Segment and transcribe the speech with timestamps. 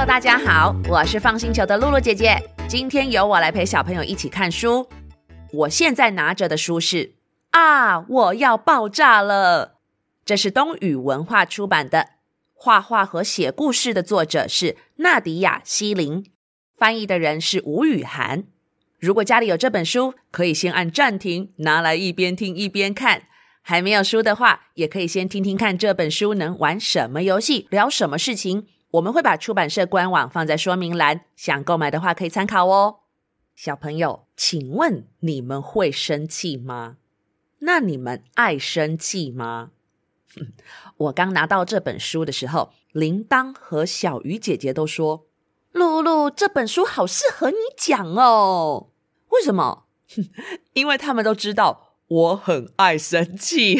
[0.00, 2.34] Hello，大家好，我是放星球的露露姐姐。
[2.66, 4.88] 今天由我来陪小朋友一起看书。
[5.52, 6.96] 我现在拿着的书是
[7.50, 9.74] 《啊，我要爆炸了》，
[10.24, 12.12] 这是东雨文化出版的。
[12.54, 16.24] 画画和写故事的作者是纳迪亚·西林，
[16.78, 18.44] 翻译的人是吴雨涵。
[18.98, 23.24] 如果家里有这本书，可以先按暂停，拿来一边听一边看。
[23.60, 28.66] 还没有书的话，也可以先听听看这本书能玩什么游戏，聊什么事情。
[28.92, 33.00] 我们会把出版社官网放在说明栏，想购买的话可以参考哦。
[33.54, 36.96] 小朋友，请问你们会生气吗？
[37.60, 39.70] 那你们爱生气吗？
[40.96, 45.26] 我刚拿到这本书的时候，铃铛和小鱼姐姐都说
[45.72, 48.90] ：“露露，这本书好适合你讲哦。”
[49.30, 49.84] 为什么？
[50.74, 51.88] 因为他们都知道。
[52.08, 53.78] 我很爱生气，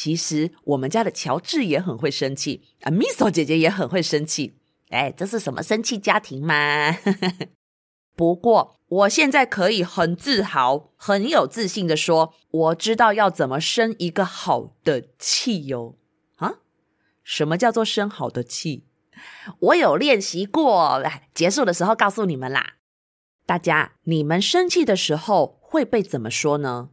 [0.00, 4.54] 其实我们家的乔治也很会生气啊，米索姐姐也很会生气。
[4.90, 6.96] 哎，这是什么生气家庭吗？
[8.14, 15.96] 不过我现在可以很自豪、很有自信的说，我知道要怎么生一个好的气哟。
[16.36, 16.60] 啊？
[17.24, 18.86] 什么叫做生好的气？
[19.58, 22.74] 我有练习过，来，结束的时候告诉你们啦。
[23.44, 26.90] 大家，你们生气的时候，会被怎么说呢？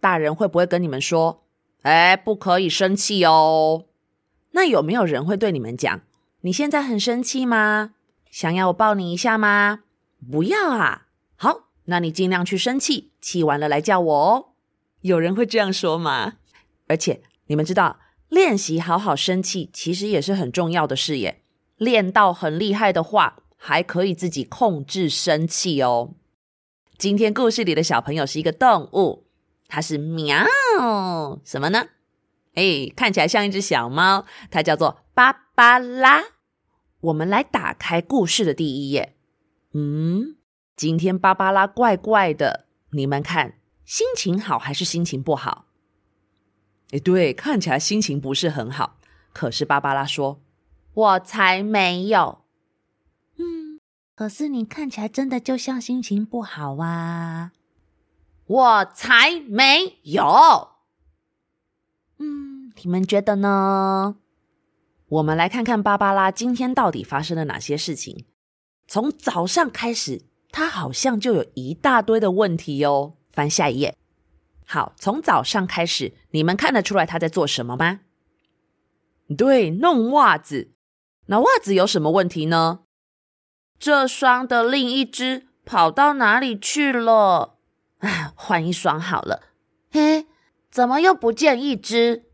[0.00, 1.44] 大人会不会跟你们说
[1.82, 3.86] ：“哎，不可以生气哦？”
[4.52, 6.00] 那有没有人会对你们讲
[6.42, 7.94] ：“你现在很生气吗？
[8.30, 9.80] 想要我抱你一下吗？”
[10.30, 11.08] 不要啊！
[11.36, 14.46] 好，那你尽量去生气，气完了来叫我哦。
[15.02, 16.34] 有人会这样说吗？
[16.88, 21.42] 而且你们知道，练习好好生气其实也是很重要的事耶。
[21.76, 26.14] 练到很厉害的话，还可以自己控制生气哦。
[26.96, 29.25] 今天故事里的小朋友是一个动物，
[29.68, 30.46] 它是喵，
[31.44, 31.88] 什么呢？
[32.54, 36.22] 哎，看起来像一只小猫，它叫做芭芭拉。
[37.00, 39.16] 我们来打开故事的第一页。
[39.74, 40.36] 嗯，
[40.74, 45.66] 今天芭芭拉怪怪的，你们看，心情好还是心情不好？
[46.92, 48.98] 哎，对，看起来心情不是很好。
[49.32, 50.40] 可是芭芭拉说
[50.94, 52.42] ：“我才没有。”
[53.36, 53.80] 嗯
[54.14, 57.52] 可是你看起来真的就像心情不好啊！
[58.46, 60.68] 我才没有。
[62.18, 64.16] 嗯，你们觉得呢？
[65.08, 68.24] 我们来看看芭芭拉今天到底发生了哪些事情。
[68.88, 73.16] 从早上开始，她好像就有一大堆的问题哟。
[73.32, 73.96] 翻下一页。
[74.64, 78.00] 好，从早上开始，你们看得出来她在做什么吗？
[79.36, 80.72] 对，弄袜子。
[81.26, 82.80] 那袜子有什么问题呢？
[83.78, 87.55] 这双的另一只跑到哪里去了？
[87.98, 89.42] 啊，换一双好了。
[89.90, 90.26] 嘿，
[90.70, 92.24] 怎么又不见一只？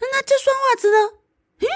[0.00, 1.18] 那这双袜子呢？
[1.58, 1.66] 咦，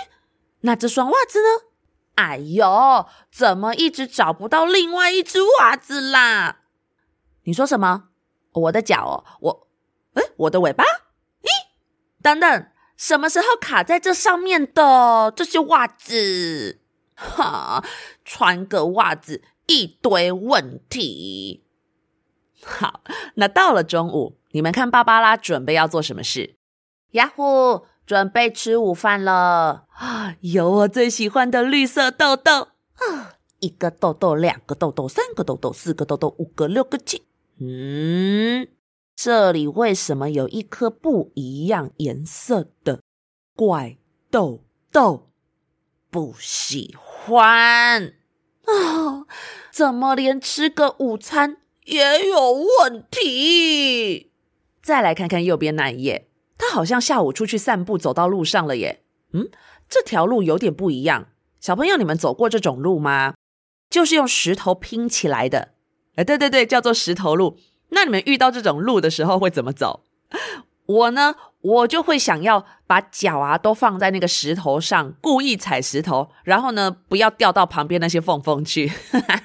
[0.61, 1.67] 那这双袜子呢？
[2.15, 6.61] 哎呦，怎么一直找不到另外一只袜子啦？
[7.45, 8.11] 你说什么？
[8.53, 9.69] 我的脚哦，我，
[10.15, 10.85] 哎，我的尾巴？
[11.43, 11.49] 咦，
[12.23, 12.67] 等等，
[12.97, 16.81] 什么时候卡在这上面的这些袜子？
[17.17, 17.83] 哈，
[18.25, 21.65] 穿个袜子一堆问题。
[22.67, 23.03] 好，
[23.35, 26.55] 那到了中午，你们看芭芭拉准备要做什么事？
[27.11, 29.87] 呀呼，准备吃午饭了。
[29.95, 33.35] 啊，有我最喜欢的绿色豆豆啊！
[33.59, 37.25] 一个豆豆，两个豆豆，三个豆豆，四个豆豆，五个，六个，七。
[37.61, 38.69] 嗯，
[39.15, 43.01] 这里为什么有一颗不一样颜色的
[43.55, 43.99] 怪
[44.31, 45.29] 豆豆？
[46.11, 48.13] 不喜欢
[48.67, 49.27] 啊、
[49.71, 54.31] 怎么连吃个午餐也有问题？
[54.83, 56.29] 再来看看右边那一页，
[56.59, 59.03] 他好像下午出去散步，走到路上了耶。
[59.33, 59.49] 嗯，
[59.89, 61.29] 这条路有点不一样。
[61.61, 63.35] 小朋友，你们走过这种路吗？
[63.89, 65.75] 就是用石头拼起来的。
[66.17, 67.59] 哎，对对对，叫做石头路。
[67.91, 70.05] 那你们遇到这种路的时候会怎么走？
[70.87, 78.91] 我呢，我就会想要把脚啊都放在那个石头上，故意踩石头，然后呢，不要掉到旁边那些缝缝去。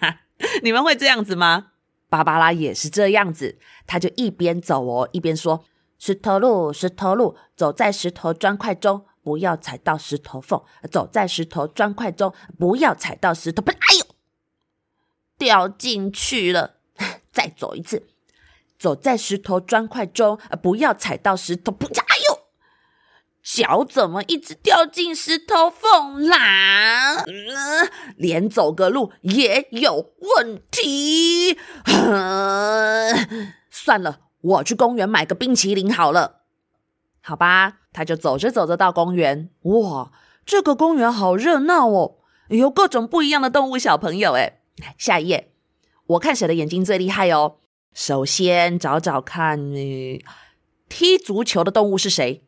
[0.64, 1.68] 你们会这样子吗？
[2.10, 5.64] 芭芭拉也是这样子，他就一边走哦，一边说
[6.00, 14.16] ：“石头路，石头路，走在石头砖块中，不要踩到石头缝；走在石头砖块中，不要踩到石头，不，哎呦，
[15.38, 16.76] 掉进去了。
[17.32, 18.08] 再走一次。”
[18.80, 21.72] 走在石头砖块中，不要踩到石头。
[21.72, 22.17] 不，哎，
[23.56, 27.24] 脚怎么一直掉进石头缝啦？
[27.26, 31.58] 嗯，连走个路也有问题。
[31.86, 36.42] 嗯，算了，我去公园买个冰淇淋好了。
[37.22, 39.50] 好吧，他就走着走着到公园。
[39.62, 40.12] 哇，
[40.46, 42.18] 这个公园好热闹哦，
[42.50, 44.34] 有各种不一样的动物小朋友。
[44.34, 44.60] 哎，
[44.98, 45.54] 下一页，
[46.08, 47.56] 我看谁的眼睛最厉害哦。
[47.94, 50.20] 首先找找看，嗯，
[50.90, 52.44] 踢足球的动物是谁？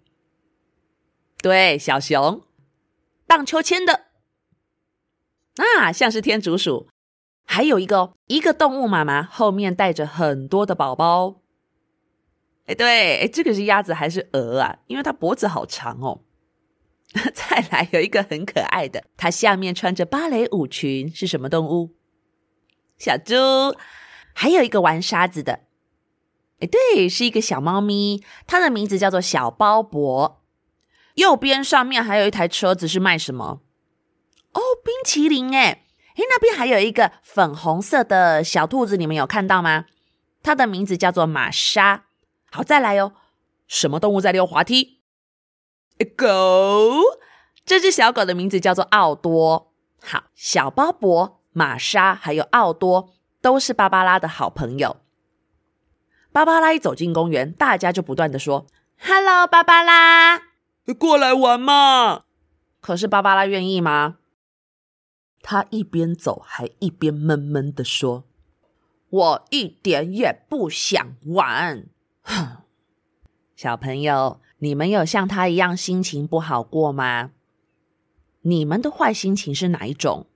[1.41, 2.41] 对，小熊。
[3.25, 4.05] 荡秋千的，
[5.55, 6.87] 啊，像是天竺鼠。
[7.45, 11.41] 还有一个，一个动物妈妈后面带着很多的宝宝。
[12.65, 14.79] 哎，对，这个是鸭子还是鹅啊？
[14.87, 16.21] 因为它脖子好长哦。
[17.33, 21.95] 再来有一个很可爱的，它下面穿着芭蕾舞裙，是什么动物？
[22.97, 23.33] 小猪。
[24.33, 25.61] 还有一个玩沙子的，
[26.59, 30.38] 哎，对，是一个小猫咪，它的名字叫做小鲍伯。
[31.19, 33.61] 右边上面还有一台车子，是卖什么？
[34.53, 35.85] 哦，冰淇淋哎！
[36.15, 39.85] 诶，那边还有一个粉红色的小兔子，你们有看到吗？
[40.41, 42.05] 它的名字叫做玛莎。
[42.49, 43.13] 好，再来哦。
[43.67, 45.01] 什么动物在溜滑梯？
[46.17, 46.25] 狗。
[47.65, 49.73] 这只小狗的名字叫做奥多。
[50.01, 54.97] 好，小鲍勃、玛莎还有奥多都是芭芭拉的好朋友。
[56.31, 58.65] 芭芭拉一走进公园，大家就不断的说
[58.99, 60.41] ：“Hello，芭芭拉。”
[60.93, 62.23] 过来玩嘛！
[62.81, 64.17] 可是芭芭拉愿意吗？
[65.41, 68.25] 他一边走还一边闷闷的说
[69.09, 71.87] ：“我一点也不想玩。”
[72.23, 72.57] 哼，
[73.55, 77.31] 小朋友，你们有像他一样心情不好过吗？
[78.41, 80.27] 你们的坏心情是哪一种？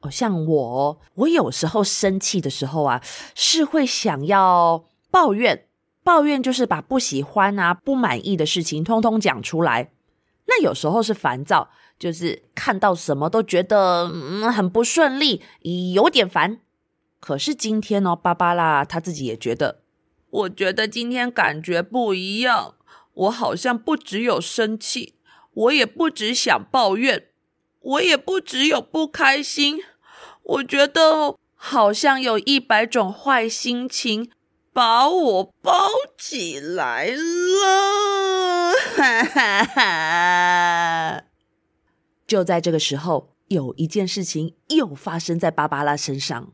[0.00, 3.02] 哦，像我，我有时候生气的时候啊，
[3.34, 5.68] 是会想要抱怨。
[6.04, 9.90] 抱怨就是把不喜欢啊、不满意的事情通通讲出来。
[10.46, 15.40] 那有时候是烦躁，就是看到什么都觉得嗯很不顺利，
[15.94, 16.58] 有点烦。
[17.20, 19.80] 可是今天哦，芭芭拉她自己也觉得，
[20.30, 22.74] 我觉得今天感觉不一样。
[23.14, 25.14] 我好像不只有生气，
[25.52, 27.26] 我也不只想抱怨，
[27.80, 29.80] 我也不只有不开心。
[30.42, 34.30] 我觉得好像有一百种坏心情。
[34.72, 41.24] 把我包起来了，哈哈哈！
[42.26, 46.52] 就在这个时候，有一件事情又发生在芭芭拉身上。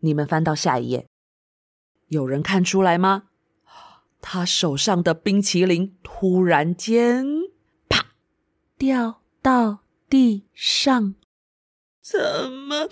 [0.00, 1.06] 你们翻到下一页，
[2.08, 3.28] 有人看出来吗？
[4.20, 7.24] 他手上的冰淇淋突然间
[7.88, 8.06] 啪
[8.76, 11.14] 掉到地上。
[12.02, 12.88] 怎么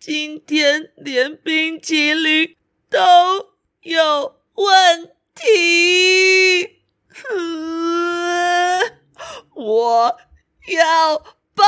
[0.00, 2.56] 今天连冰淇淋
[2.90, 2.98] 都？
[3.88, 6.82] 有问题，
[9.54, 10.16] 我
[10.68, 11.16] 要
[11.54, 11.64] 爆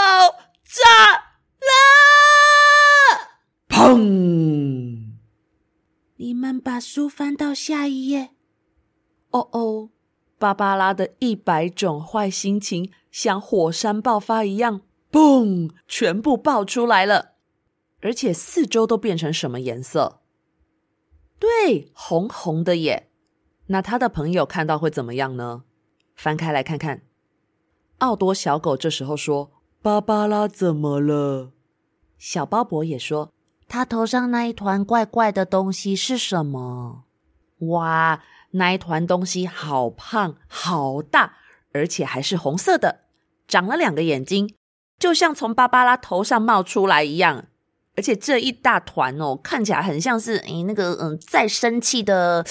[0.63, 1.15] 炸
[1.63, 1.71] 了！
[3.71, 5.15] 砰！
[6.17, 8.33] 你们把书翻到下一页。
[9.31, 9.89] 哦哦，
[10.39, 17.37] 芭芭拉的一百种坏心情像火山爆发一样，嘣，全部爆出来了，
[18.03, 20.20] 而且四周都变成什么颜色？
[21.41, 23.09] 对，红红的耶。
[23.67, 25.65] 那他的朋友看到会怎么样呢？
[26.15, 27.03] 翻开来看看。
[27.99, 29.51] 奥多小狗这时候说
[29.83, 31.53] ：“芭芭拉怎么了？”
[32.19, 33.33] 小鲍勃也说
[33.67, 37.05] ：“他头上那一团怪怪的东西是什么？”
[37.69, 38.23] 哇，
[38.53, 41.37] 那一团东西好胖、好大，
[41.73, 43.05] 而且还是红色的，
[43.47, 44.55] 长了两个眼睛，
[44.99, 47.47] 就像从芭芭拉头上冒出来一样。
[48.00, 52.42] 而且这一大团哦，看起来很像是诶那个嗯，在生气的，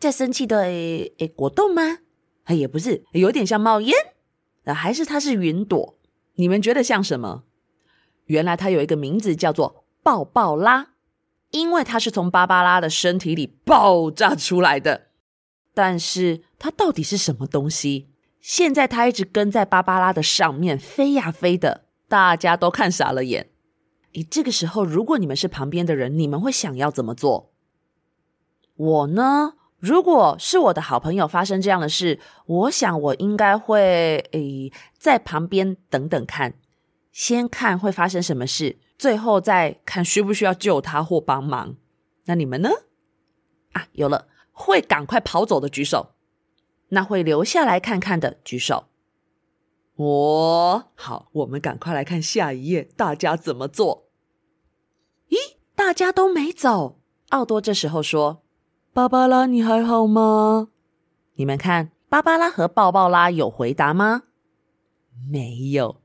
[0.00, 1.98] 在生气的诶诶果冻吗？
[2.42, 3.94] 哎，也不是，有点像冒烟，
[4.74, 5.96] 还是它是云朵？
[6.34, 7.44] 你们觉得像什么？
[8.24, 10.88] 原来它有一个名字叫做爆爆拉，
[11.52, 15.02] 因为它是从芭芭拉的身体里爆炸出来的。
[15.72, 18.08] 但是它到底是什么东西？
[18.40, 23.50] 现在它一直跟在芭芭拉的上面飞呀飞的，大家都看傻了眼。
[24.16, 27.52] 你，这个时候，如果你们是旁边的人，你们会想要怎么做？
[28.74, 29.56] 我呢？
[29.78, 36.54] 如果是我的好朋友发生这样的事，我想我应该会诶，在旁边等等看，
[37.12, 41.76] 先看会发生什么事，最后再看需不需要救他或帮忙。
[42.24, 42.70] 那你们呢？
[43.72, 46.14] 啊，有了，会赶快跑走的举手，
[46.88, 48.86] 那会留下来看看的举手。
[49.96, 54.05] 哦，好，我们赶快来看下一页，大家怎么做？
[55.74, 56.98] 大家都没走。
[57.28, 58.42] 奥多这时候说
[58.92, 60.68] ：“芭芭拉，你还好吗？”
[61.36, 64.22] 你们看，芭芭拉和抱抱拉有回答吗？
[65.30, 66.00] 没有，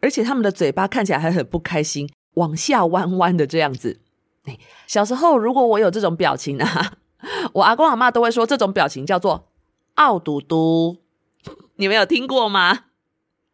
[0.00, 4.00] 而且他们的嘴巴看起来还很不开心，往下弯弯的这样子。
[4.44, 6.94] 哎，小时候如果我有这种表情啊，
[7.54, 9.48] 我阿公阿妈都会说这种表情叫做
[9.94, 10.96] “奥嘟嘟”。
[11.76, 12.86] 你们有听过吗？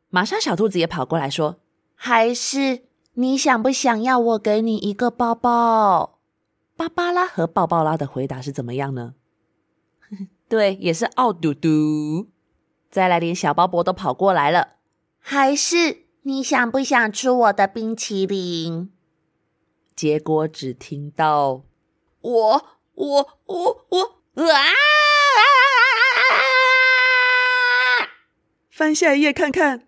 [0.08, 1.56] 玛莎小兔子也跑过来说
[1.94, 2.84] ：“还是
[3.18, 6.20] 你想不想要我给你一个包包？”
[6.78, 9.14] 芭芭拉和抱抱拉的回答是怎么样呢？
[10.48, 12.28] 对，也是傲嘟嘟。
[12.88, 14.76] 再来，连小鲍勃都跑过来了。
[15.18, 18.92] 还是你想不想吃我的冰淇淋？
[19.96, 21.64] 结果只听到
[22.20, 24.62] 我我我我啊！
[28.70, 29.87] 翻下一页看看，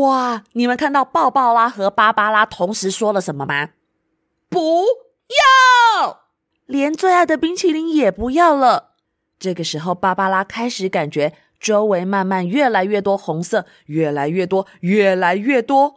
[0.00, 0.42] 哇！
[0.52, 3.70] 你们看到抱抱拉和芭芭拉同时说了什么吗？
[4.48, 4.84] 不
[5.28, 6.20] 要！
[6.66, 8.94] 连最爱的冰淇淋也不要了。
[9.38, 15.96] 这个时候，芭芭拉开始感觉周围慢慢越来越多红色，越来越多，越来越多。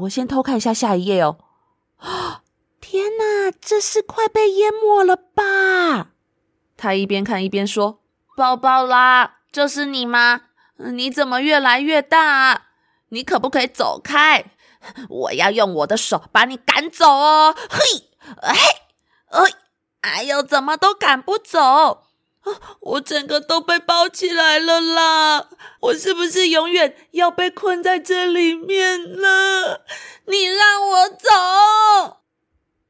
[0.00, 1.38] 我先偷看一下下一页哦。
[1.98, 2.42] 啊！
[2.80, 6.12] 天哪，这是快被淹没了吧？
[6.76, 8.00] 他一边看一边说
[8.36, 10.42] ：“抱抱拉，这是你吗？
[10.76, 12.62] 你怎么越来越大？
[13.14, 14.44] 你可不可以走开？
[15.08, 17.78] 我要用我的手把你赶走哦！”嘿，
[18.42, 18.58] 嘿，
[19.30, 19.50] 哎，
[20.02, 22.02] 哎呦，怎么都赶不走？
[22.80, 25.48] 我整个都被包起来了啦！
[25.80, 29.86] 我是不是永远要被困在这里面了？
[30.26, 32.18] 你让我走！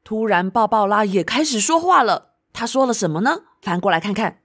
[0.03, 2.33] 突然，抱抱拉也开始说话了。
[2.51, 3.43] 他说了什么呢？
[3.61, 4.41] 翻过来看看。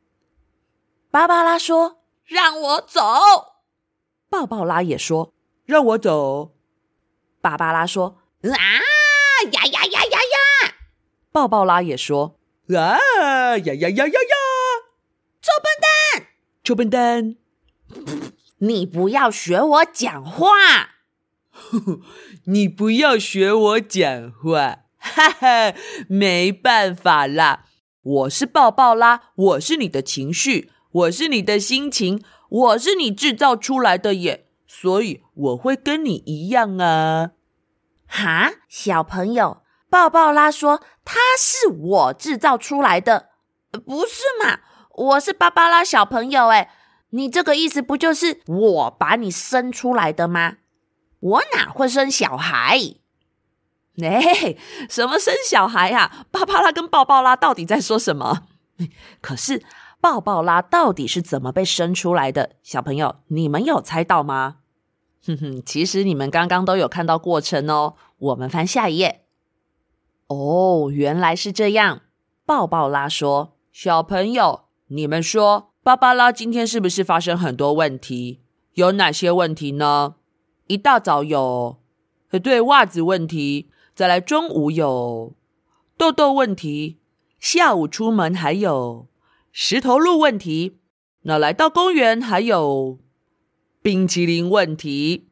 [1.11, 3.01] 芭芭拉说：“让我走。”
[4.31, 5.35] 抱抱拉也说
[5.71, 6.57] ：“让我走。”
[7.41, 10.75] 芭芭拉说：“啊呀呀呀呀呀！”
[11.33, 12.39] 抱抱拉也说
[12.77, 14.37] ：“啊呀呀呀呀呀！”
[15.41, 16.27] 臭笨蛋，
[16.63, 17.37] 臭笨蛋，
[18.59, 20.47] 你不要学我讲话！
[22.45, 24.81] 你不要学我讲话！
[24.99, 25.75] 哈哈，
[26.09, 27.65] 没办法啦，
[28.03, 37.33] 我是抱抱啦，我是你的情绪，我是你的心情，我是你制造出来的耶，所以我会跟你一样啊。
[38.07, 43.31] 哈，小朋友，抱抱拉说他是我制造出来的，
[43.73, 44.61] 不是嘛？
[44.95, 46.69] 我是芭芭拉小朋友，诶，
[47.11, 50.59] 你这个意思不就是我把你生出来的吗？
[51.19, 52.79] 我哪会生小孩？
[54.01, 54.57] 哎，
[54.89, 56.27] 什么生小孩呀？
[56.31, 58.47] 芭芭拉跟抱抱拉到底在说什么？
[59.21, 59.65] 可是
[60.01, 62.53] 抱抱拉到底是怎么被生出来的？
[62.63, 64.59] 小朋友，你们有猜到吗？
[65.27, 67.95] 哼哼，其实你们刚刚都有看到过程哦。
[68.19, 69.25] 我们翻下一页。
[70.29, 72.03] 哦，原来是这样。
[72.47, 78.41] 抱抱拉说：“小朋友，你们说芭芭拉今天是不是发生很多问题？
[78.75, 80.17] 有哪些问题呢？
[80.67, 81.79] 一大早有，
[82.43, 85.35] 对，袜子问题。”再来，中午有
[85.99, 87.01] 痘痘问题，
[87.39, 89.09] 下午出门还有
[89.53, 90.79] 石头路问题，
[91.23, 92.99] 那来到公园还有
[93.83, 95.29] 冰淇淋问题。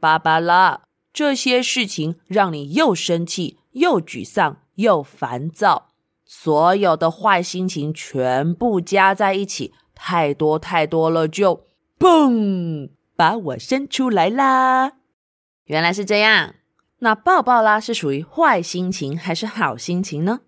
[0.00, 0.82] 芭芭拉，
[1.12, 5.88] 这些事情让你又生气又沮丧又烦躁，
[6.24, 11.66] 所有的坏心情全部加在一起，太多太多了，就
[11.98, 14.92] 嘣，把我生出来啦！
[15.64, 16.54] 原来是这样。
[17.00, 20.40] 那抱抱拉是属于坏心情还是好心情呢？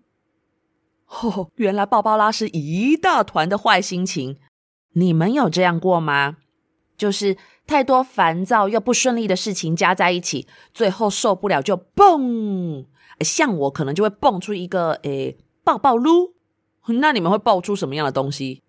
[1.07, 4.37] 哦，原来抱抱拉是一大团的坏心情。
[4.93, 6.37] 你们有这样过吗？
[7.01, 12.85] 就是太多烦躁又不顺利的事情加在一起，最后受不了就蹦。
[13.21, 16.33] 像我可能就会蹦出一个诶抱抱噜。
[17.01, 18.61] 那你们会爆出什么样的东西？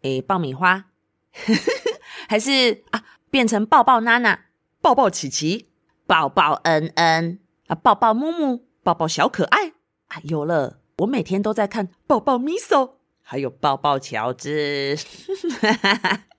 [0.00, 0.86] 诶，爆米花，
[2.26, 4.46] 还是啊变成抱抱娜娜、
[4.80, 5.68] 抱抱琪琪？
[6.06, 9.72] 抱抱恩恩啊，抱抱木木，抱抱小可爱
[10.08, 10.20] 啊！
[10.24, 14.98] 有了，我每天都在看抱抱咪索，还有抱抱乔治。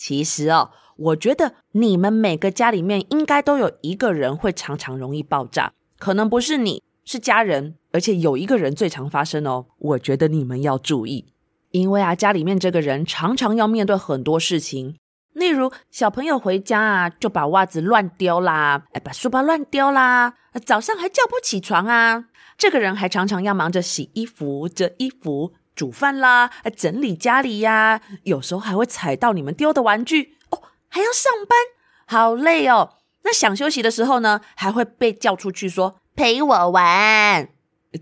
[0.00, 9.66] 其实哦，我觉得你们每个家里面应该都有一个人会常常容易爆炸，可能不是你，是家人，而且有一个人最常发生哦。
[9.76, 11.34] 我觉得你们要注意，
[11.72, 14.96] 因为啊，家里面这个人常常要面对很多事情。
[15.34, 22.24] 例如，小朋友回家啊，就把袜子乱丢啦，哎，把书包乱丢啦，早上还叫不起床啊。
[22.56, 28.02] 这个人还常常要忙着洗衣服、折衣服、煮饭啦，整理家里呀。
[28.24, 31.58] 有时候还会踩到你们丢的玩具哦，还要上班，
[32.04, 32.98] 好累哦。
[33.22, 37.48] 那想休息的时候呢，还会被叫出去说陪我玩。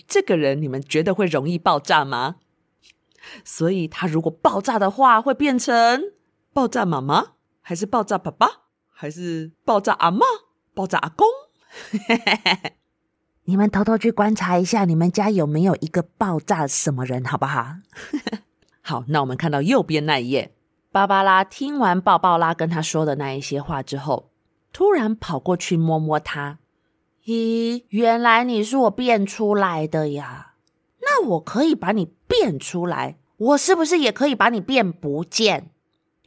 [0.08, 2.34] 这个人你们觉得会容易爆炸吗？
[3.44, 6.02] 所以他如果爆炸的话，会变成。
[6.52, 8.48] 爆炸妈妈，还是爆炸爸爸，
[8.90, 10.26] 还是爆炸阿妈，
[10.74, 11.28] 爆炸阿公？
[13.48, 17.76] 你们偷偷去观察一下，你们家有没有一个爆炸什么人，好不好？
[18.84, 20.52] 好，那我们看到右边那一页，
[20.92, 24.28] 芭芭拉听完抱抱拉跟他说的那一些话之后，
[24.70, 26.58] 突然跑过去摸摸他。
[27.24, 30.52] 咦，原来你是我变出来的呀？
[31.00, 35.70] 那我可以把你变出来，我是不是也可以把你变不见？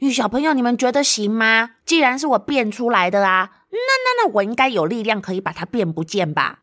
[0.00, 1.74] 女小朋友，你们觉得行吗？
[1.86, 6.58] 既然是我变出来的啊，那那那我应该有力量可以把它变不见吧？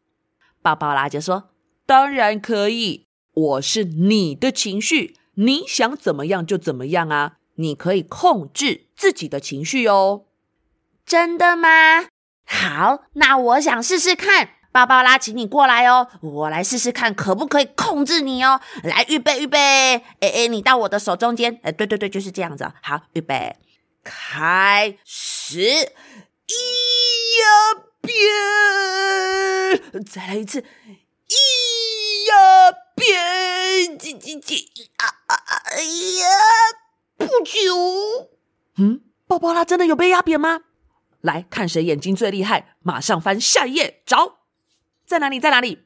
[0.61, 1.49] 芭芭拉就说
[1.85, 10.25] ：“当然可以，我是你的情绪，你想怎么样就怎么样啊，你可以控制自己的情绪哦。”
[11.05, 12.07] 真的吗？
[12.45, 14.51] 好，那我想试试看。
[14.71, 18.61] 芭芭拉，请你过来哦，我来试试看可不可以控制你哦。
[18.83, 19.57] 来，预备，预备，
[20.19, 22.71] 哎哎，你到我的手中间，哎，对对对，就是这样子。
[22.83, 23.55] 好，预备，
[24.03, 26.53] 开始，一
[27.41, 30.65] 呀变，再来一次，咿
[32.27, 34.65] 呀变，叽叽叽
[34.97, 35.61] 啊啊啊！
[35.65, 36.27] 哎呀，
[37.17, 38.29] 不久，
[38.77, 40.61] 嗯，芭芭拉真的有被压扁吗？
[41.21, 44.39] 来看谁眼睛最厉害，马上翻下一页找。
[45.05, 45.39] 在哪里？
[45.39, 45.85] 在哪里？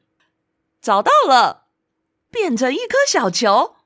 [0.80, 1.66] 找到了，
[2.30, 3.76] 变成一颗小球。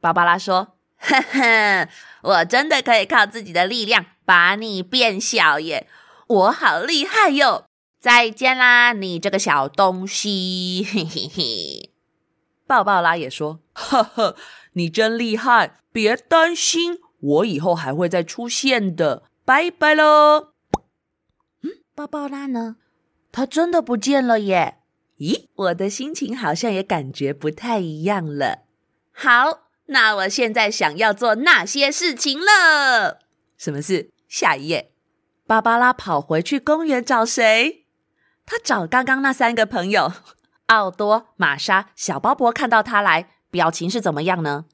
[0.00, 1.88] 芭芭拉说：“哈哈，
[2.22, 5.88] 我真的可以靠自己的力量把你变小耶！
[6.28, 7.66] 我好厉害哟！
[8.02, 11.92] 再见啦，你这个小东西！”嘿嘿嘿。
[12.66, 14.34] 抱抱拉也说：“呵呵，
[14.72, 19.22] 你真厉害，别担心，我以后还会再出现的。
[19.44, 20.48] 拜拜喽。”
[21.62, 22.78] 嗯，抱抱拉呢？
[23.30, 24.78] 他真的不见了耶！
[25.18, 28.64] 咦，我的心情好像也感觉不太一样了。
[29.12, 33.20] 好，那我现在想要做那些事情了。
[33.56, 34.10] 什么事？
[34.26, 34.90] 下一页。
[35.46, 37.81] 芭芭拉跑回去公园找谁？
[38.44, 40.12] 他找刚刚那三个朋友：
[40.66, 42.50] 奥多、玛莎、小鲍勃。
[42.52, 44.66] 看到他来，表情是怎么样呢？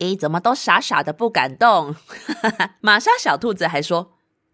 [0.00, 1.96] 诶，怎么都傻傻的不敢动？
[2.80, 4.12] 玛莎小兔子还说：“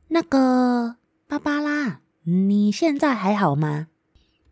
[0.08, 0.96] 那个
[1.28, 3.88] 芭芭拉，你现在还好吗？”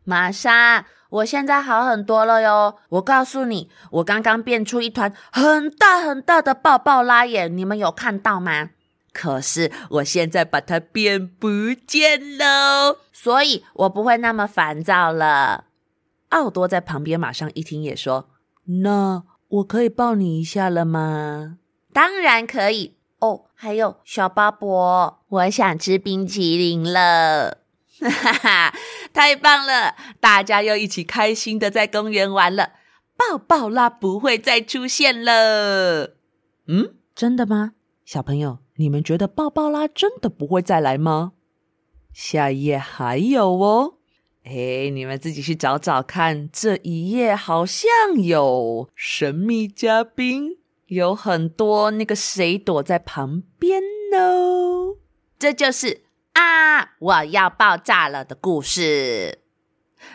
[0.04, 2.76] 玛莎，我现在好很多了哟！
[2.90, 8.70] 我告诉你，我刚刚变出一团很大很大的爆爆拉耶，你们有看到吗？
[9.12, 11.48] 可是我现在把它变不
[11.86, 15.66] 见了，所以我不会那么烦躁了。
[16.30, 18.30] 奥多在旁边马上一听也说
[18.82, 21.58] ：“那我可以抱你一下了吗？”
[21.92, 23.46] 当然可以哦。
[23.54, 27.58] 还有小巴伯，我想吃冰淇淋了。
[28.00, 28.74] 哈哈，
[29.12, 29.94] 太棒了！
[30.18, 32.72] 大家又一起开心的在公园玩了。
[33.16, 36.16] 抱抱啦不会再出现了。
[36.66, 37.74] 嗯，真的吗？
[38.04, 41.34] 小朋友，你们觉得芭芭拉真的不会再来吗？
[42.12, 43.94] 下一页还有哦。
[44.42, 46.50] 哎，你们自己去找找看。
[46.52, 47.88] 这一页好像
[48.20, 54.96] 有神秘嘉宾，有很多那个谁躲在旁边呢？
[55.38, 56.02] 这就是。
[56.32, 56.94] 啊！
[56.98, 59.38] 我要爆炸了的故事。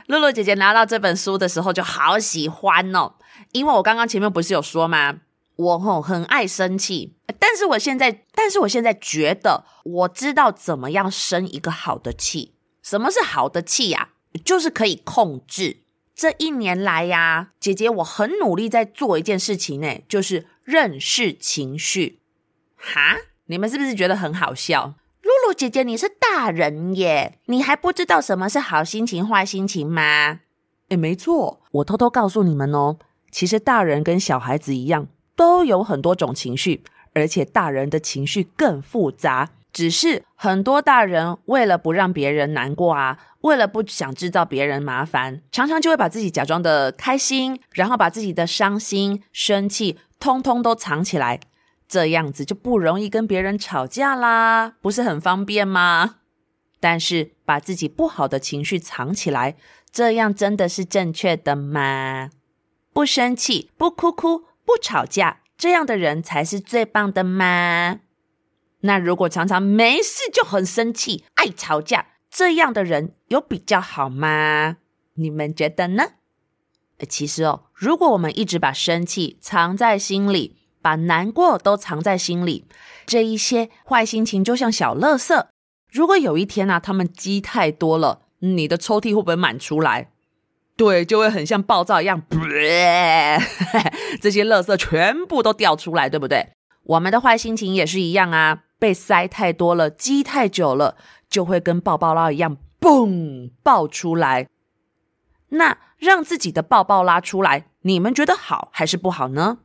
[0.07, 3.13] 露露姐姐拿到这本书的时候就好喜欢哦，
[3.53, 5.21] 因为我刚刚前面不是有说吗？
[5.57, 12.53] 我吼很爱生气，但是我现在，但是我现在觉得我知道怎么样生一个好的气。
[12.81, 14.09] 什么是好的气呀？
[14.45, 15.83] 就是可以控制。
[16.15, 22.21] 这一年来呀，姐姐我很努力在做一件事情呢，就是认识情绪。
[22.75, 23.17] 哈？
[23.47, 24.95] 你们是不是觉得很好笑？
[25.21, 30.39] 露露姐姐，你是大人耶，你还不知道什么是好心情、坏心情吗？
[30.89, 32.97] 诶，没错，我偷偷告诉你们哦，
[33.31, 39.51] 其实大人跟小孩子一样，都有很多种情绪，而且大人的情绪更复杂。
[39.71, 51.39] 只是很多大人为了不让别人难过啊，为了不想制造别人麻烦，常常就会把自己假装的开心，然后把自己的伤心、生气，通通都藏起来。
[51.87, 56.15] 这样子就不容易跟别人吵架啦，不是很方便吗？
[56.79, 59.55] 但是把自己不好的情绪藏起来，
[59.91, 62.31] 这样真的是正确的吗？
[62.91, 68.01] 不生气，不哭哭，不吵架，这样的人才是最棒的吗？
[68.81, 74.75] 那如果常常没事就很生气，爱吵架，这样的人有比较好吗？
[75.13, 76.03] 你们觉得呢？
[77.07, 82.65] 其实哦，如果我们一直把生气藏在心里，把难过都藏在心里，
[83.05, 85.45] 这一些坏心情就像小垃圾。
[85.89, 90.11] 如果有一天啊，他们积太多了，你的抽屉会不会满出来？
[90.77, 92.21] 对，就会很像暴躁一样，
[94.21, 96.49] 这些垃圾全部都掉出来，对不对？
[96.83, 100.95] 我们的坏心情也是一样啊，被塞太多了，积太久了，
[101.27, 104.47] 就会跟爆爆拉一样，嘣，爆出来。
[105.49, 109.57] 那让自己的爆爆拉出来，你们觉得好还是不好呢？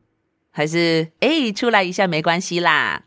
[0.50, 3.04] 还是诶，出来一下没关系啦。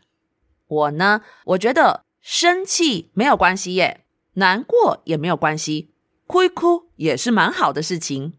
[0.68, 4.02] 我呢，我觉得生气没有关系耶。
[4.34, 5.90] 难过也没有关系，
[6.26, 8.34] 哭一哭也是蛮好的事情。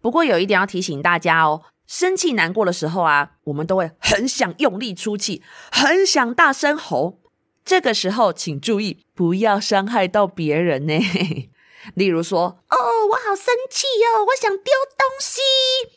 [0.00, 7.20] 不过有一点要提醒大家哦，生气难过的时候啊，我们都会很想用力出气，很想大声吼。
[7.62, 10.98] 这个时候请注意，不要伤害到别人呢。
[11.94, 12.76] 例如说，哦，
[13.10, 15.40] 我好生气哦，我想丢东西。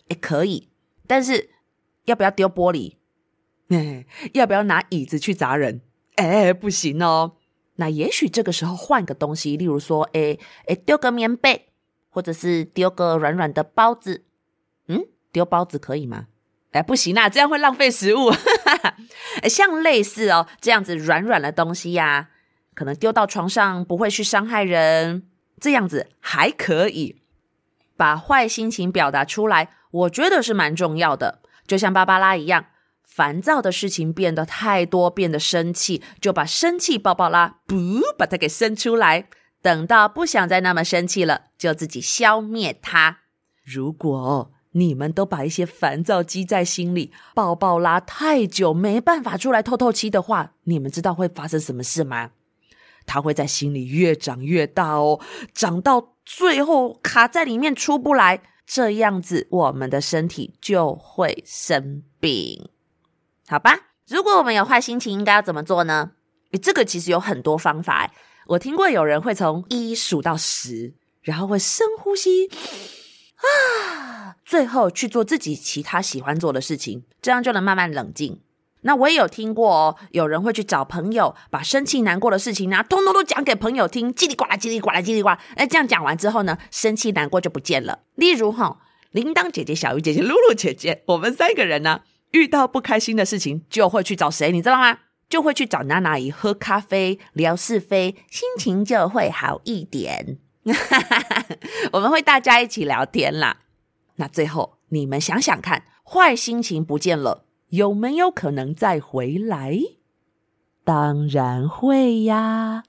[0.07, 0.69] 也，可以，
[1.07, 1.49] 但是
[2.05, 2.95] 要不要丢玻璃？
[4.33, 5.81] 要不要拿椅子去砸人？
[6.17, 7.37] 诶，不行哦。
[7.75, 11.69] 那也许这个时候换个东西，例如说，诶诶，丢个棉被，
[12.09, 14.25] 或者是丢个软软的包子。
[14.87, 16.27] 嗯，丢包子可以吗？
[16.71, 18.31] 诶，不行啊，这样会浪费食物。
[19.41, 22.29] 诶， 像类似哦这样子软软的东西呀，
[22.73, 25.27] 可能丢到床上不会去伤害人。
[25.59, 27.21] 这样子还可以
[27.95, 31.39] 把坏心情表达出来，我觉得是蛮重要的。
[31.65, 32.65] 就像芭芭拉一样，
[33.05, 37.75] 烦躁的事情变得太多，变得生气，就把生气抱抱啦，不
[38.17, 39.27] 把它给生出来。
[39.61, 43.19] 等到不想再那么生气了，就自己消灭它。
[43.63, 52.31] 如果你们都把一些烦躁积在心里，抱抱啦太久，没办法出来透透气的话，你们知道会发生什么事吗？
[53.05, 55.19] 它会在心里越长越大哦，
[55.53, 62.69] 长到最后卡在里面出不来，这样子我们的身体就会生病，
[63.47, 63.77] 好吧？
[64.07, 66.11] 如果我们有坏心情，应该要怎么做呢？
[66.51, 68.11] 诶，这个其实有很多方法。
[68.47, 72.49] 我听过有人会从一数到十，然后会深呼吸，
[73.37, 78.41] 啊，最后去做自己其他喜欢做的事情，这样就能慢慢冷静。
[78.81, 85.39] 那我也有听过哦，有人会去找朋友，把生气难过的事情呢，通通都讲给朋友听，叽里呱啦，叽里呱啦，叽里呱啦。
[85.55, 87.99] 哎，这样讲完之后呢，生气难过就不见了。
[88.15, 88.79] 例如哈，
[89.11, 92.01] 铃铛姐姐、小鱼姐姐、露露姐姐，我们三个人呢，
[92.33, 94.51] 遇到不开心的事情，就会去找谁？
[94.51, 94.99] 你知道吗？
[95.29, 100.37] 就会去找娜娜姨喝咖啡，聊是非，心情就会好一点。
[101.93, 103.61] 我们会大家一起聊天啦。
[104.17, 107.45] 那最后，你们想想看，坏心情不见了。
[107.69, 109.79] 有没有可能再回来？
[110.83, 112.83] 当然会呀。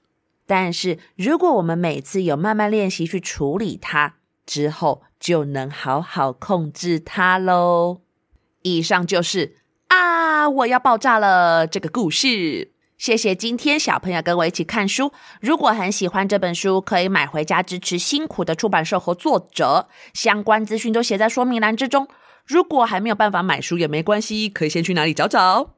[0.45, 8.01] 但是如果我们每次有慢慢练习去处理它，之后就能好好控制它喽。
[8.65, 9.57] 以上就是
[9.89, 12.71] 啊，我要爆炸了这个故事。
[12.97, 15.11] 谢谢今天小朋友跟我一起看书。
[15.39, 19.87] 如果很喜欢这本书，可以买回家支持辛苦的出版社和作者。
[20.15, 22.07] 相关资讯都写在说明栏之中。
[22.43, 25.75] 如果还没有办法买书也没关系，可以先去哪里找找？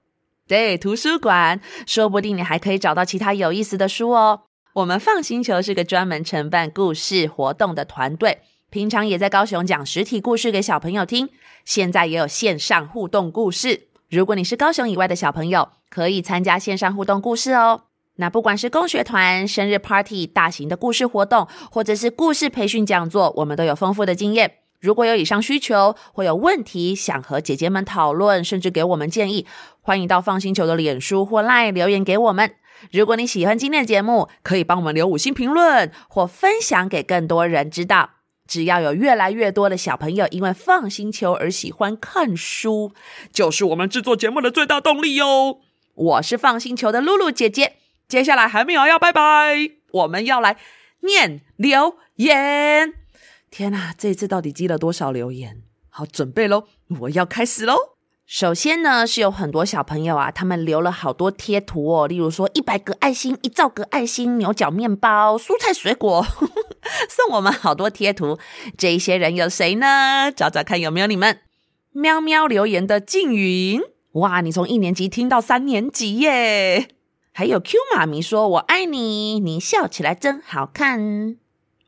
[0.47, 4.43] 对，图书馆，说不定你还可以找到其他有意思的书哦。
[4.75, 8.43] 我们放星球是个专门承办故事活动的团队，
[8.77, 11.29] 平常也在高雄讲实体故事给小朋友听，
[11.65, 13.87] 现在也有线上互动故事。
[14.07, 17.85] 如果你是高雄以外的小朋友，可以参加线上互动故事哦。
[18.17, 24.57] 那不管是工学团、生日 party、大型的故事活动，或者是故事培训讲座，我们都有丰富的经验。
[24.79, 29.47] 如果有以上需求，或有问题想和姐姐们讨论，甚至给我们建议，
[29.81, 32.53] 欢迎到放心球的脸书或 LINE 留言给我们。
[32.91, 38.11] 如果你喜欢今天的节目，可以帮我们留五星评论，或分享给更多人知道。
[38.47, 42.93] 只要有越来越多的小朋友因为 FUN 星球而喜欢看书，
[43.31, 45.59] 就是我们制作节目的最大动力哟。
[45.93, 50.57] 我是 FUN 星球的露露姐姐，接下来还没有要拜拜，我们要来
[51.01, 52.93] 念留言。
[53.49, 55.63] 天哪，这次到底积了多少留言？
[55.89, 56.67] 好，准备喽，
[57.01, 57.96] 我要开始喽。
[58.27, 66.25] 首先呢，是有很多小朋友啊，他们留了好多贴图哦，例如说一百个爱心、一兆个爱心、牛角面包、蔬菜水果，
[67.07, 68.37] 送我们好多贴图。
[68.77, 70.29] 这一些人有谁呢？
[70.35, 71.39] 找找看有没有你们。
[71.93, 76.89] 喵喵留言的静云，哇，你从一年级听到三年级耶。
[77.31, 81.37] 还有 Q 妈咪说：“我爱你，你笑起来真好看。”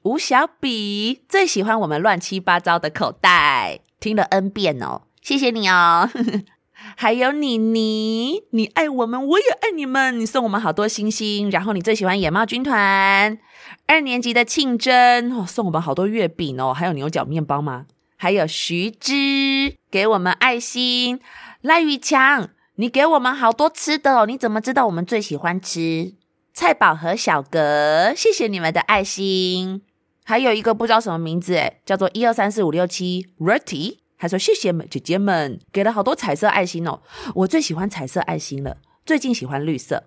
[0.04, 6.10] 吴小比最喜欢我们乱七八糟的口袋，听了 N 遍哦，谢谢你哦。
[6.96, 10.18] 还有妮妮，你爱我们，我也爱你们。
[10.20, 13.38] 你送我们好多星星，然后你最喜欢野猫军团。
[13.86, 17.86] 二年级的庆珍哦，送我们好多月饼哦，还有牛角面包吗？
[18.16, 21.20] 还有徐之给我们爱心。
[21.62, 26.14] 赖宇强，你给我们好多吃的哦，你怎么知道我们最喜欢吃？
[26.54, 29.82] 蔡宝和小格，谢谢你们的爱心。
[30.24, 37.02] 还有一个不知道什么名字诶，叫做一二三四五六七 Rutty，他说谢谢们姐姐们给了好多彩色爱心哦，
[37.34, 40.04] 我最喜欢彩色爱心了，最近喜欢绿色。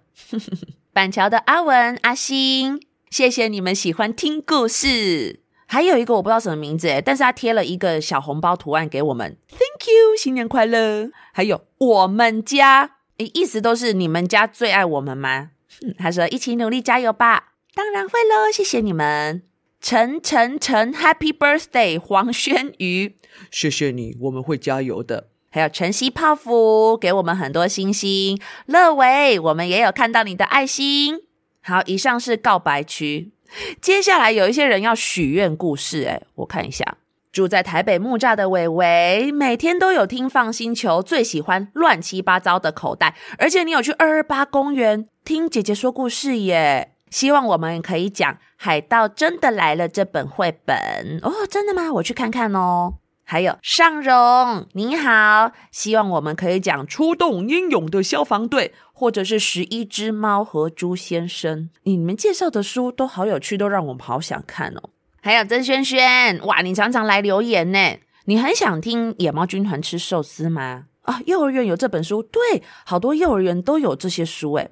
[0.92, 5.40] 板桥的阿文阿星，谢谢你们喜欢听故事。
[5.66, 11.10] 还有一个我不知道什么名字诶，但是他贴了一个小红包图案给我们，Thank you，新年快乐。
[11.32, 15.52] 还有我们家，诶，意思都是你们家最爱我们吗？
[15.96, 17.54] 他说一起努力加油吧。
[17.74, 19.44] 当然会喽，谢谢你们。
[19.82, 23.16] 陈陈陈，Happy Birthday，黄轩瑜，
[23.50, 25.28] 谢谢你，我们会加油的。
[25.50, 28.40] 还有晨曦泡芙，给我们很多星星。
[28.66, 31.22] 乐维，我们也有看到你的爱心。
[31.62, 33.32] 好，以上是告白区。
[33.80, 36.98] 接下来有一些人要许愿故事，诶，我看一下。
[37.32, 46.91] 住在台北木栅的伟伟，每天都有听 FUN 星球，最喜欢乱七八糟的口袋，而且你有去二二八公园听姐姐说故事耶。
[47.12, 51.92] 希望我们可以讲《海盗真的来了》这本绘本哦，真的吗？
[51.92, 52.94] 我去看看哦。
[53.24, 61.58] 还有尚荣，你好，希望我们可以讲《出动英勇的消防队》，或者是《十一只猫和猪先生》。
[61.82, 64.90] 你们介绍的书都好有趣，都让我们好想看哦。
[65.20, 67.78] 还有曾轩轩，哇，你常常来留言呢。
[68.24, 70.86] 你很想听野猫军团吃寿司吗？
[71.02, 74.70] 啊，幼儿园有这本书，对，好多幼儿园都有这些书诶。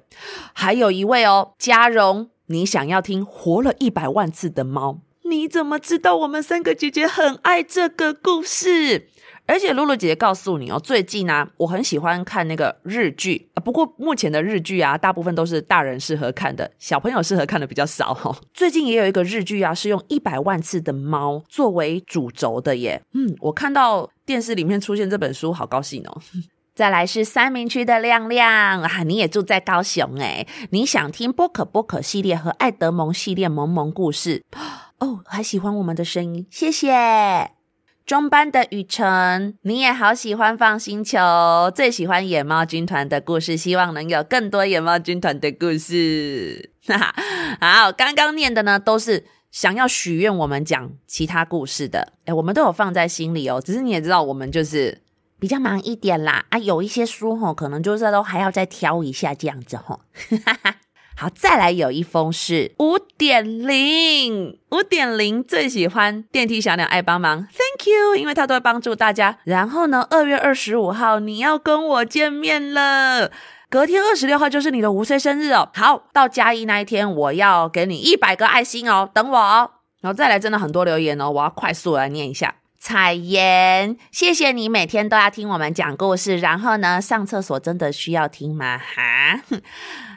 [0.53, 4.99] 还有一位哦，嘉荣，你想要听活了一百万次的猫？
[5.23, 9.09] 你怎么知道我们三个姐姐很爱这个故事？
[9.45, 13.50] 而且露露姐姐告诉你哦，最近呢、我很喜欢看那个日剧。
[13.61, 23.01] 不过目前的日剧啊，大部分都是大人适合看的，小朋友适合看的比较少哈、 最近也有一个日剧啊，是用一百万次的猫作为主轴的耶。
[23.13, 26.21] 嗯，我看到电视里面出现这本书，好高兴哦。
[26.73, 34.43] 再来是三民区的亮亮啊，你也住在高雄诶，你想听波可波可系列和爱德蒙系列萌萌故事
[34.99, 37.60] 哦，还喜欢我们的声音，谢谢。
[38.05, 41.19] 中班的雨辰，你也好喜欢放星球，
[41.73, 46.71] 最喜欢野猫军团的故事，希望能有更多野猫军团的故事。
[46.85, 47.15] 哈哈，
[47.61, 53.61] 好，刚刚念的呢都是想要许愿我们讲其他故事的，诶，我们都有放在心里哦。
[53.63, 55.01] 只是你也知道，我们就是
[55.39, 60.01] 比较忙一点啦，啊，有一些书吼，可能就是都还要再挑一下这样子吼。
[60.43, 60.75] 哈哈。
[61.21, 69.37] 好，再来有一封是五点零，五点零最喜欢电梯小鸟爱帮忙，Thank you，因为他都会帮助大家。
[69.43, 73.29] 然后呢，二月二十五号你要跟我见面了，
[73.69, 75.69] 隔天二十六号就是你的五岁生日哦。
[75.75, 79.69] 好，到嘉义那一天，我要给你一百个爱心哦，等我哦。
[80.01, 82.55] 然后再来，真的很多留言哦，我要快速来念一下。
[82.79, 86.37] 彩妍，谢谢你每天都要听我们讲故事。
[86.37, 88.79] 然后呢，上厕所真的需要听吗？
[88.79, 89.39] 哈。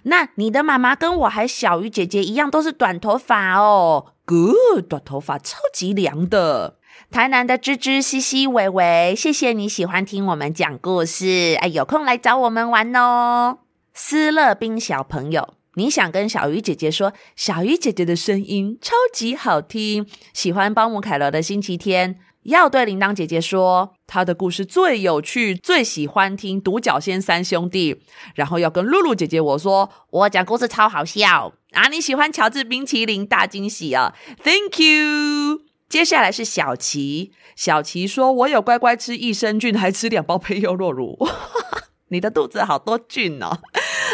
[0.04, 4.06] 那你的妈妈跟我还小鱼姐姐一样，都是短头发哦。
[4.26, 6.78] Good，短头发超级凉的。
[7.10, 11.56] 台南的芝芝、西西、伟伟，谢谢你喜欢听我们讲故事。
[11.60, 13.58] 哎，有空来找我们玩哦。
[13.92, 22.18] 斯乐冰小朋友，你想跟小鱼姐姐说，小鱼姐姐的声音超级好听，喜欢包姆凯罗的星期天。
[22.44, 28.02] 要对铃铛姐姐说，她的故事最有趣，最喜欢听独角仙三兄弟。
[28.34, 31.88] 然后要跟露露姐姐我说，我讲故事超好笑啊！
[31.88, 35.62] 你喜欢乔治冰淇淋，大惊喜啊！Thank you。
[35.88, 41.18] 接下来是小琪，小琪说，我有乖乖吃益生菌，还吃两包培优酪乳。
[42.08, 43.58] 你的肚子好多菌哦，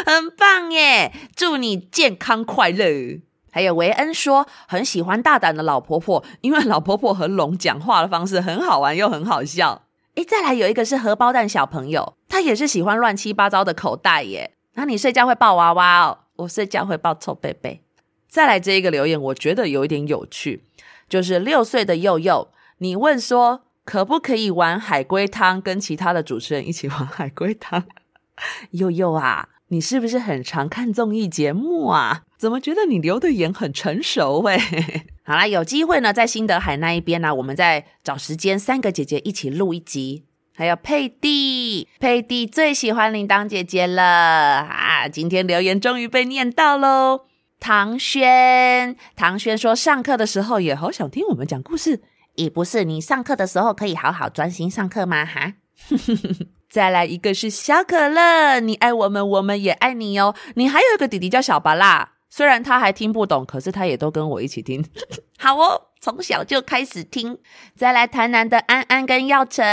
[0.05, 1.11] 很棒耶！
[1.35, 3.21] 祝你健康快乐。
[3.51, 9.83] 还有维恩说很喜欢大胆的老婆婆，因为老婆婆和龙讲话的方式很好玩又很好笑。
[10.15, 14.55] 诶，再来有一个是荷包蛋小朋友，他也是喜欢乱七八糟的口袋耶。
[14.73, 16.17] 那你睡觉会抱娃娃哦？
[16.37, 17.83] 我睡觉会抱臭贝贝。
[18.27, 20.63] 再来这一个留言，我觉得有一点有趣，
[21.07, 27.83] 就是六岁的佑佑，你问说可不可以玩海龟汤，跟其他的主持人一起玩海龟汤？
[28.71, 29.49] 佑佑啊。
[29.71, 32.23] 你是不是很常看综艺节目啊？
[32.37, 34.59] 怎么觉得你留的言很成熟喂？
[35.23, 40.25] 好啦，有机会呢，在新德海那一边呢，我们再找时间，三个姐姐一起录一集。
[40.53, 45.07] 还有佩蒂，佩蒂最喜欢铃铛姐姐了啊！
[45.07, 47.21] 今天留言终于被念到喽。
[47.57, 52.01] 唐轩，唐轩说上课的时候也好想听我们讲故事，
[52.35, 55.23] 也不是你上课的时候可以好好专心上课吗？
[55.23, 55.53] 哈。
[56.69, 60.33] 再来一个是小可乐，你爱我们，我们也爱你哦。
[60.55, 64.85] 你还有一个弟弟叫小巴拉，虽然他还听不懂，可是他也都跟我一起听。
[65.37, 67.37] 好哦，从小就开始听。
[67.75, 69.65] 再来台南的安安跟耀成，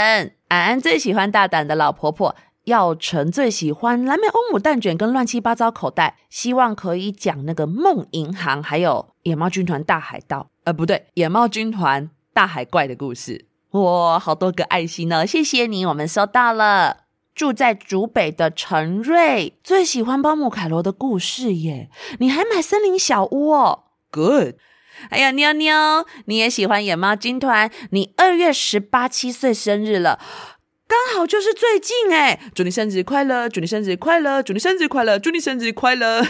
[0.49, 13.45] 安安最喜欢大胆的老婆婆，耀成最喜欢蓝莓欧姆蛋卷跟乱七八糟口袋，希望可以讲那个梦银行，还有野猫军团大海盗，呃，不对，野猫军团大海怪的故事。
[13.71, 15.27] 哇，好多个爱心呢！
[15.27, 17.05] 谢谢你，我们收到了。
[17.35, 24.55] 住在竹北的陈瑞最喜欢包姆凯罗的故事耶，你还买森林小屋哦，Good。
[25.09, 30.19] 还有妞妞，你也喜欢野猫军团，你二月十八七岁生日了，
[30.85, 36.25] 刚好就是最近哎，祝你生日快乐，祝你生日快乐，祝你生日快乐，祝你生日快乐。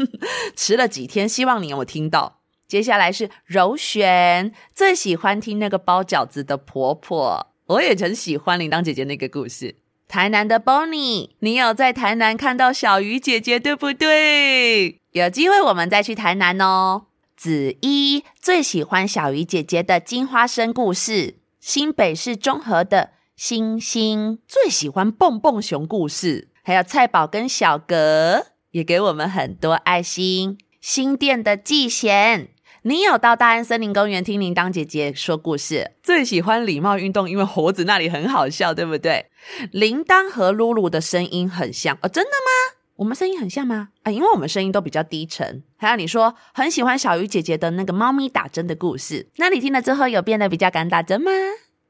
[0.56, 2.37] 迟了几天，希望你有听到。
[2.68, 9.76] 接下来是柔璇，最喜欢听那个包饺子的婆婆，我也很喜欢铃铛姐姐那个故事。
[10.06, 15.00] 台南的 Bonnie，你有在台南看到小鱼姐姐对不对？
[15.12, 17.06] 有机会我们再去台南哦。
[17.34, 21.38] 子一最喜欢小鱼姐姐的金花生故事。
[21.60, 30.58] 新北市中和的星星最喜欢蹦蹦熊故事，还有菜宝跟小格也给我们很多爱心。
[30.80, 32.48] 新店的季贤，
[32.82, 39.26] 你有到大安森林公园听铃铛姐姐说故事，最喜欢礼貌运动，因为猴子那里很好笑，对不对？
[39.72, 42.76] 铃铛和露露的声音很像哦，真的吗？
[42.96, 43.88] 我们声音很像吗？
[44.04, 45.64] 啊，因为我们声音都比较低沉。
[45.76, 51.30] 还有你说很喜欢小鱼姐姐的那个猫咪打针的故事，那你听了之后有变得比较敢打针吗？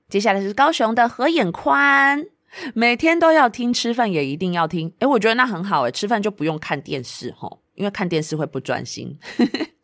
[0.08, 2.24] 接下来是高雄的何眼宽，
[2.72, 4.94] 每天都要听，吃饭也一定要听。
[5.00, 9.18] 诶，我觉得那很好诶，吃饭就不用看电视吼，因为看电视会不专心。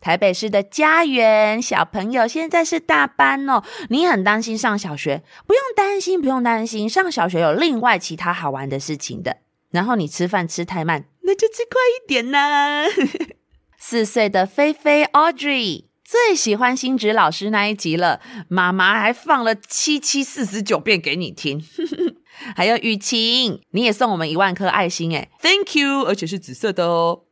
[0.05, 5.23] 台北市的家园小朋友现在是大班哦，你很担心上小学？
[5.47, 9.39] 不用担心，不用担心，上小学有另外其他好玩的事情的。
[9.71, 12.85] 然后你吃饭吃太慢，那就吃快一点呐。
[13.81, 21.65] 四岁的菲菲 Audrey 最喜欢星芷老师那一集了，妈妈还放了七七四十九遍给你听。
[22.55, 27.23] 还有雨晴，你也送我们一万颗爱心诶，Thank you，而且是紫色的哦。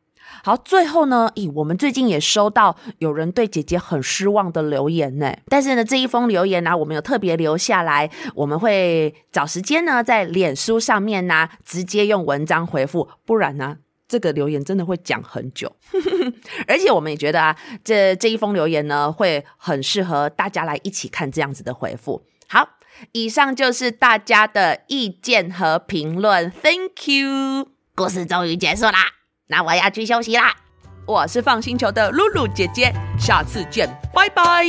[0.43, 5.33] 好，最后呢，咦，我们最近也收到有人对姐姐很失望的留言呢。
[5.47, 15.75] 但是呢，这一封留言呢、我们有特别留下来，我们会找时间呢，在脸书上面呢，直接用文章回复，不然呢，这个留言真的会讲很久。
[16.67, 22.23] 而且我们也觉得啊，这这一封留言呢，会很适合大家来一起看这样子的回复。
[22.49, 22.67] 好，
[23.13, 29.22] 以上就是大家的意见和评论，Thank you，故事终于结束啦。
[29.47, 30.53] 那我要去休息啦，
[31.05, 34.63] 我是放星球的露露姐姐，下次见，拜拜。